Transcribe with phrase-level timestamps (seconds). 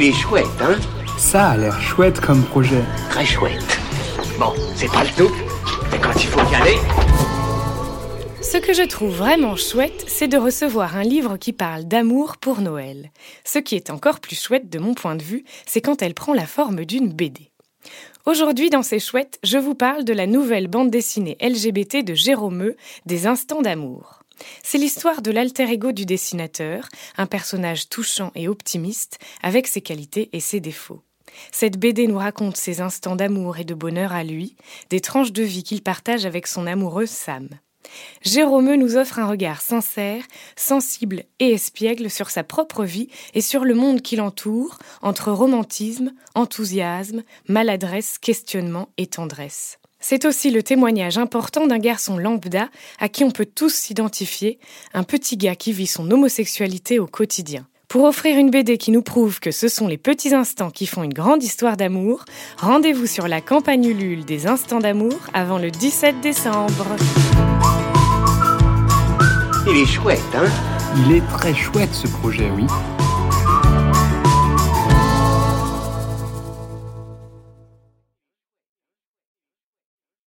[0.00, 0.78] Il est chouette, hein
[1.18, 2.84] Ça a l'air chouette comme projet.
[3.10, 3.80] Très chouette.
[4.38, 5.34] Bon, c'est pas le tout,
[5.90, 6.76] mais quand il faut y aller...
[8.40, 12.60] Ce que je trouve vraiment chouette, c'est de recevoir un livre qui parle d'amour pour
[12.60, 13.10] Noël.
[13.44, 16.32] Ce qui est encore plus chouette de mon point de vue, c'est quand elle prend
[16.32, 17.50] la forme d'une BD.
[18.24, 22.72] Aujourd'hui, dans ces chouettes, je vous parle de la nouvelle bande dessinée LGBT de Jérôme,
[23.04, 24.22] Des Instants d'amour.
[24.62, 30.28] C'est l'histoire de l'alter ego du dessinateur, un personnage touchant et optimiste, avec ses qualités
[30.32, 31.02] et ses défauts.
[31.52, 34.56] Cette BD nous raconte ses instants d'amour et de bonheur à lui,
[34.90, 37.48] des tranches de vie qu'il partage avec son amoureuse Sam.
[38.22, 40.22] Jérôme nous offre un regard sincère,
[40.56, 46.12] sensible et espiègle sur sa propre vie et sur le monde qui l'entoure, entre romantisme,
[46.34, 49.78] enthousiasme, maladresse, questionnement et tendresse.
[50.00, 52.68] C'est aussi le témoignage important d'un garçon lambda
[53.00, 54.58] à qui on peut tous s'identifier,
[54.94, 57.66] un petit gars qui vit son homosexualité au quotidien.
[57.88, 61.02] Pour offrir une BD qui nous prouve que ce sont les petits instants qui font
[61.02, 62.24] une grande histoire d'amour,
[62.58, 66.86] rendez-vous sur la campagne Ulule des instants d'amour avant le 17 décembre.
[69.66, 70.48] Il est chouette, hein?
[70.96, 72.66] Il est très chouette ce projet, oui.